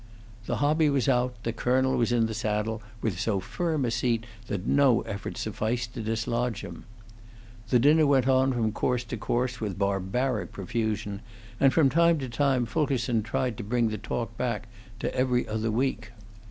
[0.47, 4.25] The hobby was out, the colonel was in the saddle with so firm a seat
[4.47, 6.85] that no effort sufficed to dislodge him.
[7.69, 11.21] The dinner went on from course to course with barbaric profusion,
[11.59, 14.67] and from time to time Fulkerson tried to bring the talk back
[15.01, 16.09] to 'Every Other Week.'